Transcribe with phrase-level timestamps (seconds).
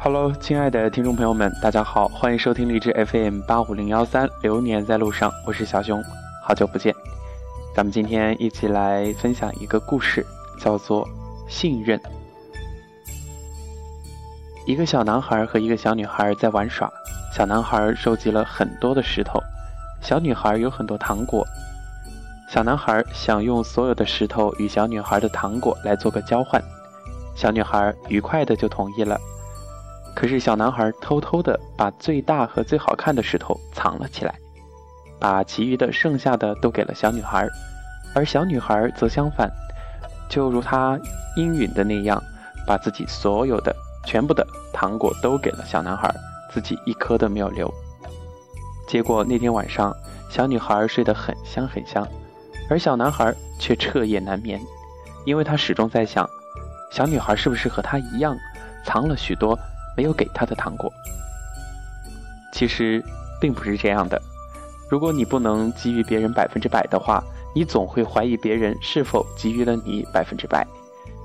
[0.00, 6.00] Hello，亲爱的听众朋友们，大家好，欢迎收听励志 FM 八五零幺三，流年在路上，我是小熊，
[6.44, 6.94] 好久不见。
[7.74, 10.24] 咱们今天一起来分享一个故事，
[10.60, 11.06] 叫做
[11.48, 12.00] 信任。
[14.66, 16.88] 一个小男孩和一个小女孩在玩耍，
[17.34, 19.42] 小男孩收集了很多的石头，
[20.00, 21.44] 小女孩有很多糖果。
[22.48, 26.62] 小男孩想用所有的石头与小女孩的糖果来做个交换，
[27.34, 29.18] 小女孩愉快的就同意了。
[30.18, 34.34] 可是小男孩偷偷的把最大和最好看的石头藏了起来，
[35.20, 37.46] 把其余的剩下的都给了小女孩，
[38.16, 39.48] 而小女孩则相反，
[40.28, 40.98] 就如她
[41.36, 42.20] 应允的那样，
[42.66, 43.72] 把自己所有的
[44.06, 46.12] 全部的糖果都给了小男孩，
[46.52, 47.72] 自己一颗都没有留。
[48.88, 49.94] 结果那天晚上，
[50.28, 52.04] 小女孩睡得很香很香，
[52.68, 54.60] 而小男孩却彻夜难眠，
[55.24, 56.28] 因为他始终在想，
[56.90, 58.36] 小女孩是不是和他一样，
[58.84, 59.56] 藏了许多。
[59.98, 60.92] 没有给他的糖果，
[62.52, 63.04] 其实
[63.40, 64.22] 并不是这样的。
[64.88, 67.20] 如果你不能给予别人百分之百的话，
[67.52, 70.64] 你总会怀疑别人是否给予了你百分之百。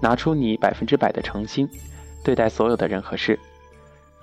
[0.00, 1.68] 拿出你百分之百的诚心，
[2.24, 3.38] 对待所有的人和事，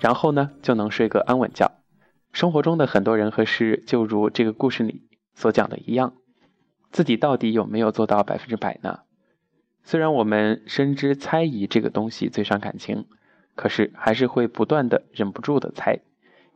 [0.00, 1.70] 然后呢，就能睡个安稳觉。
[2.32, 6.14] 生活中的很多人和事，就如这个故事里所讲的一样，
[6.90, 9.02] 自己到底有没有做到百分之百呢？
[9.84, 13.06] 虽然我们深知猜疑这个东西最伤感情。
[13.54, 16.00] 可是还是会不断的忍不住的猜，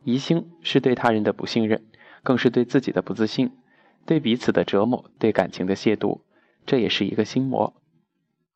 [0.03, 1.85] 疑心是对他人的不信任，
[2.23, 3.51] 更是对自己的不自信，
[4.05, 6.21] 对彼此的折磨，对感情的亵渎，
[6.65, 7.73] 这也是一个心魔。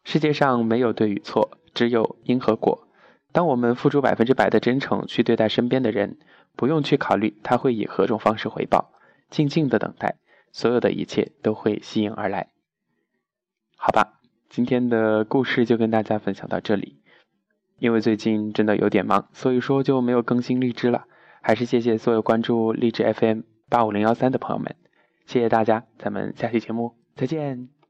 [0.03, 2.87] 世界上没有对与错，只有因和果。
[3.31, 6.17] 当我们付出百分之百的真诚去对待身边的人，
[6.55, 8.91] 不用去考虑他会以何种方式回报，
[9.29, 10.17] 静静的等待，
[10.51, 12.49] 所有的一切都会吸引而来。
[13.77, 14.19] 好吧，
[14.49, 17.00] 今天的故事就跟大家分享到这里。
[17.81, 21.05] 因为最近真的有点忙，所以说就没有更新荔枝了。
[21.41, 23.39] 还是谢谢所有关注荔枝 FM
[23.69, 24.75] 八五零幺三的朋友们，
[25.25, 27.80] 谢谢大家，咱们下期节目再见。